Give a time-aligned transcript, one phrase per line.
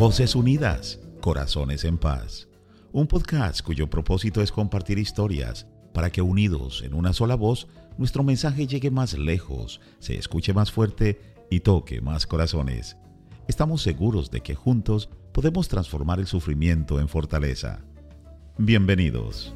[0.00, 2.48] Voces Unidas, Corazones en Paz.
[2.90, 8.22] Un podcast cuyo propósito es compartir historias para que unidos en una sola voz, nuestro
[8.22, 11.20] mensaje llegue más lejos, se escuche más fuerte
[11.50, 12.96] y toque más corazones.
[13.46, 17.84] Estamos seguros de que juntos podemos transformar el sufrimiento en fortaleza.
[18.56, 19.52] Bienvenidos.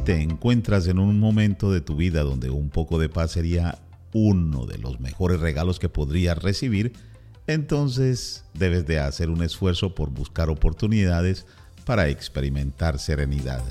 [0.00, 3.80] Si te encuentras en un momento de tu vida donde un poco de paz sería
[4.14, 6.94] uno de los mejores regalos que podrías recibir,
[7.46, 11.44] entonces debes de hacer un esfuerzo por buscar oportunidades
[11.84, 13.62] para experimentar serenidad.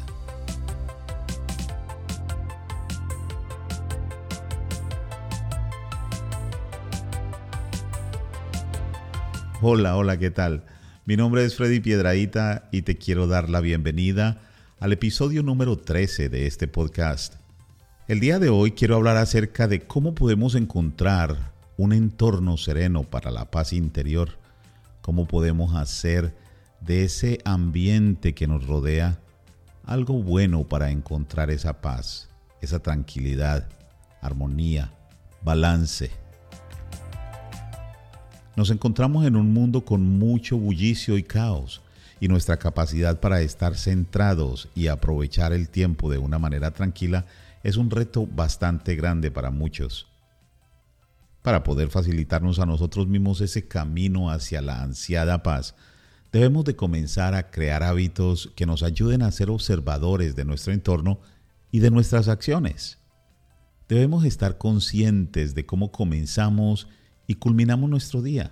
[9.64, 10.64] Hola, hola, ¿qué tal?
[11.05, 14.40] Mi nombre es Freddy Piedraíta y te quiero dar la bienvenida
[14.80, 17.35] al episodio número 13 de este podcast.
[18.08, 23.30] El día de hoy quiero hablar acerca de cómo podemos encontrar un entorno sereno para
[23.30, 24.38] la paz interior,
[25.02, 26.34] cómo podemos hacer
[26.80, 29.20] de ese ambiente que nos rodea
[29.84, 32.30] algo bueno para encontrar esa paz,
[32.62, 33.68] esa tranquilidad,
[34.21, 34.93] armonía,
[35.43, 36.10] balance.
[38.55, 41.82] Nos encontramos en un mundo con mucho bullicio y caos
[42.20, 47.25] y nuestra capacidad para estar centrados y aprovechar el tiempo de una manera tranquila
[47.63, 50.07] es un reto bastante grande para muchos.
[51.41, 55.75] Para poder facilitarnos a nosotros mismos ese camino hacia la ansiada paz,
[56.31, 61.20] debemos de comenzar a crear hábitos que nos ayuden a ser observadores de nuestro entorno
[61.71, 62.97] y de nuestras acciones.
[63.87, 66.88] Debemos estar conscientes de cómo comenzamos
[67.25, 68.51] y culminamos nuestro día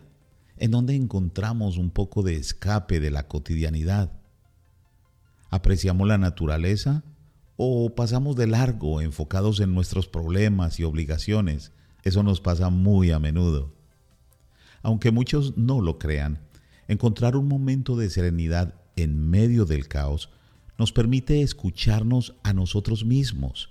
[0.58, 4.12] en donde encontramos un poco de escape de la cotidianidad.
[5.50, 7.04] ¿Apreciamos la naturaleza
[7.56, 11.72] o pasamos de largo enfocados en nuestros problemas y obligaciones?
[12.04, 13.74] Eso nos pasa muy a menudo.
[14.82, 16.40] Aunque muchos no lo crean,
[16.88, 20.30] encontrar un momento de serenidad en medio del caos
[20.78, 23.70] nos permite escucharnos a nosotros mismos.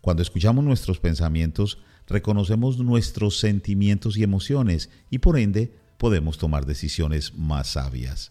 [0.00, 7.32] Cuando escuchamos nuestros pensamientos, reconocemos nuestros sentimientos y emociones y por ende podemos tomar decisiones
[7.34, 8.30] más sabias.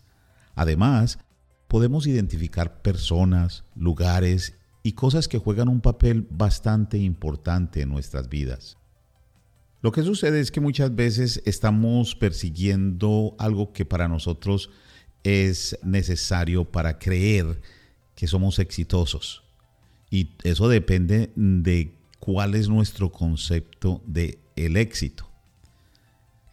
[0.54, 1.18] Además,
[1.68, 4.54] podemos identificar personas, lugares
[4.84, 8.78] y cosas que juegan un papel bastante importante en nuestras vidas.
[9.82, 14.70] Lo que sucede es que muchas veces estamos persiguiendo algo que para nosotros
[15.24, 17.60] es necesario para creer
[18.14, 19.42] que somos exitosos.
[20.12, 25.33] Y eso depende de cuál es nuestro concepto de el éxito.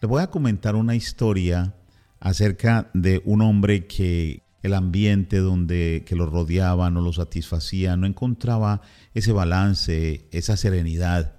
[0.01, 1.75] Le voy a comentar una historia
[2.19, 8.07] acerca de un hombre que el ambiente donde que lo rodeaba no lo satisfacía, no
[8.07, 8.81] encontraba
[9.13, 11.35] ese balance, esa serenidad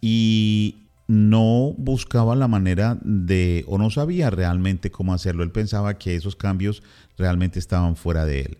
[0.00, 5.42] y no buscaba la manera de o no sabía realmente cómo hacerlo.
[5.42, 6.84] Él pensaba que esos cambios
[7.18, 8.58] realmente estaban fuera de él.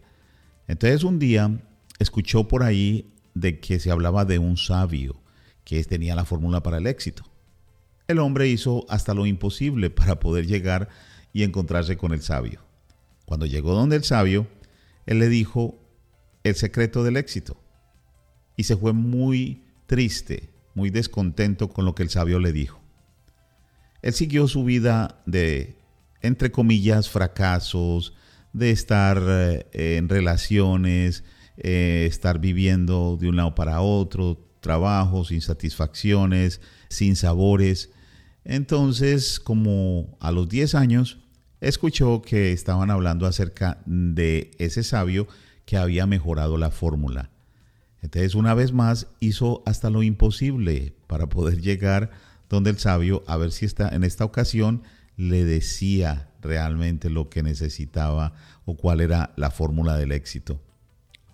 [0.66, 1.60] Entonces un día
[2.00, 5.14] escuchó por ahí de que se hablaba de un sabio
[5.62, 7.24] que tenía la fórmula para el éxito.
[8.06, 10.88] El hombre hizo hasta lo imposible para poder llegar
[11.32, 12.60] y encontrarse con el sabio.
[13.24, 14.46] Cuando llegó donde el sabio,
[15.06, 15.78] él le dijo
[16.42, 17.60] el secreto del éxito.
[18.56, 22.80] Y se fue muy triste, muy descontento con lo que el sabio le dijo.
[24.02, 25.76] Él siguió su vida de,
[26.20, 28.14] entre comillas, fracasos,
[28.52, 31.24] de estar eh, en relaciones,
[31.56, 37.90] eh, estar viviendo de un lado para otro, trabajos, insatisfacciones, sin sabores.
[38.44, 41.18] Entonces, como a los 10 años,
[41.60, 45.28] escuchó que estaban hablando acerca de ese sabio
[45.66, 47.30] que había mejorado la fórmula.
[48.00, 52.10] Entonces, una vez más, hizo hasta lo imposible para poder llegar
[52.48, 54.82] donde el sabio, a ver si está, en esta ocasión
[55.16, 58.32] le decía realmente lo que necesitaba
[58.64, 60.60] o cuál era la fórmula del éxito.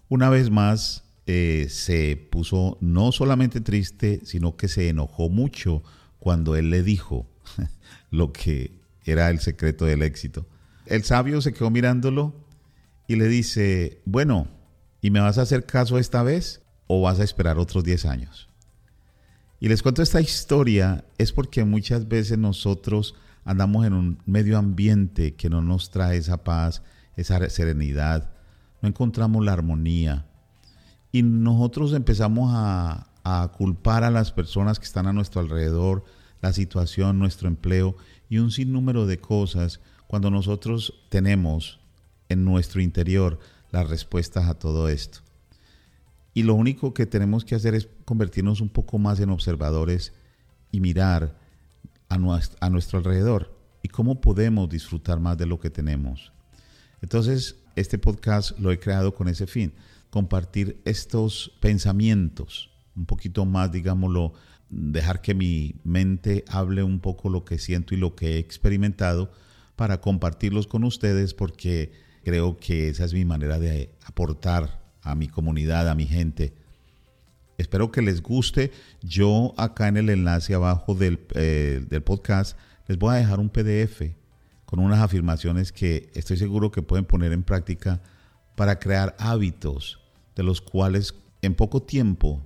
[0.08, 5.84] Una vez más, eh, se puso no solamente triste, sino que se enojó mucho
[6.18, 7.30] cuando él le dijo
[8.10, 10.48] lo que era el secreto del éxito.
[10.86, 12.34] El sabio se quedó mirándolo
[13.06, 14.48] y le dice, bueno,
[15.00, 18.48] ¿y me vas a hacer caso esta vez o vas a esperar otros 10 años?
[19.60, 25.36] Y les cuento esta historia es porque muchas veces nosotros andamos en un medio ambiente
[25.36, 26.82] que no nos trae esa paz,
[27.14, 28.32] esa serenidad,
[28.82, 30.26] no encontramos la armonía
[31.12, 33.06] y nosotros empezamos a,
[33.56, 36.04] culpar a las personas que están a nuestro alrededor,
[36.40, 37.96] la situación, nuestro empleo
[38.28, 41.78] y un sinnúmero de cosas cuando nosotros tenemos
[42.28, 43.38] en nuestro interior
[43.70, 45.20] las respuestas a todo esto.
[46.34, 50.12] Y lo único que tenemos que hacer es convertirnos un poco más en observadores
[50.72, 51.36] y mirar
[52.08, 56.32] a nuestro, alrededor y cómo podemos disfrutar más de lo que tenemos.
[57.02, 59.72] Entonces, este podcast lo he creado con ese fin,
[60.10, 64.32] compartir estos pensamientos, un poquito más, digámoslo,
[64.68, 69.32] dejar que mi mente hable un poco lo que siento y lo que he experimentado
[69.76, 71.92] para compartirlos con ustedes porque
[72.24, 76.52] creo que esa es mi manera de aportar a mi comunidad, a mi gente.
[77.58, 78.72] Espero que les guste.
[79.02, 83.50] Yo acá en el enlace abajo del, eh, del podcast les voy a dejar un
[83.50, 84.14] PDF
[84.64, 88.00] con unas afirmaciones que estoy seguro que pueden poner en práctica
[88.60, 89.98] para crear hábitos
[90.36, 92.42] de los cuales en poco tiempo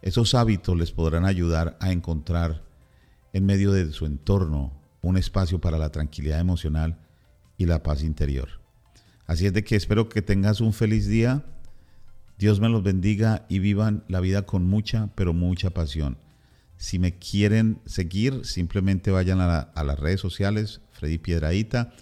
[0.00, 2.62] esos hábitos les podrán ayudar a encontrar
[3.32, 6.96] en medio de su entorno un espacio para la tranquilidad emocional
[7.58, 8.50] y la paz interior.
[9.26, 11.44] Así es de que espero que tengas un feliz día.
[12.38, 16.18] Dios me los bendiga y vivan la vida con mucha, pero mucha pasión.
[16.76, 21.92] Si me quieren seguir, simplemente vayan a, las redes sociales, Freddy Piedraíta.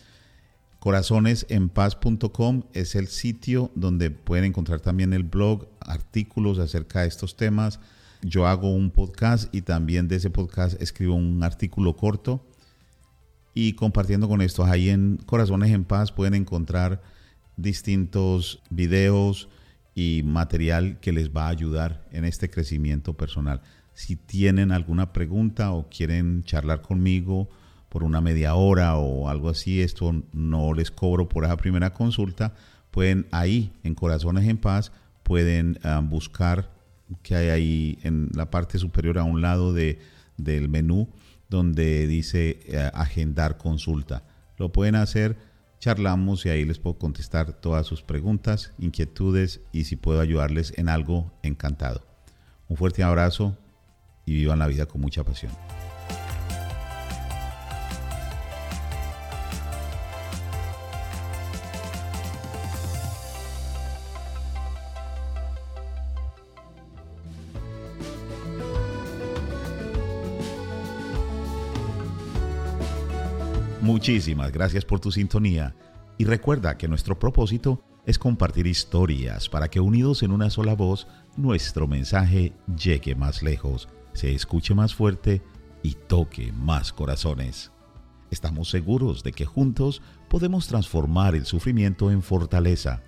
[0.80, 7.80] Corazonesenpaz.com es el sitio donde pueden encontrar también el blog, artículos acerca de estos temas.
[8.22, 12.46] Yo hago un podcast y también de ese podcast escribo un artículo corto.
[13.52, 17.02] Y compartiendo con esto, ahí en Corazones en Paz pueden encontrar
[17.58, 19.50] distintos videos
[19.94, 23.60] y material que les va a ayudar en este crecimiento personal.
[23.92, 27.50] Si tienen alguna pregunta o quieren charlar conmigo,
[27.90, 32.54] por una media hora o algo así, esto no les cobro por esa primera consulta,
[32.90, 34.92] pueden ahí en Corazones en Paz,
[35.22, 36.70] pueden ah, buscar
[37.22, 39.98] que hay ahí en la parte superior a un lado de,
[40.36, 41.08] del menú
[41.48, 44.22] donde dice eh, agendar consulta.
[44.56, 45.36] Lo pueden hacer,
[45.80, 50.88] charlamos y ahí les puedo contestar todas sus preguntas, inquietudes y si puedo ayudarles en
[50.88, 52.06] algo, encantado.
[52.68, 53.58] Un fuerte abrazo
[54.24, 55.50] y vivan la vida con mucha pasión.
[73.90, 75.74] Muchísimas gracias por tu sintonía
[76.16, 81.08] y recuerda que nuestro propósito es compartir historias para que unidos en una sola voz
[81.36, 85.42] nuestro mensaje llegue más lejos, se escuche más fuerte
[85.82, 87.72] y toque más corazones.
[88.30, 93.02] Estamos seguros de que juntos podemos transformar el sufrimiento en fortaleza.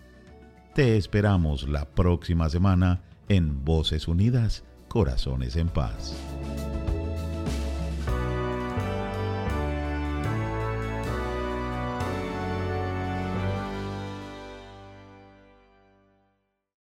[0.75, 6.12] Te esperamos la próxima semana en Voces Unidas, Corazones en Paz.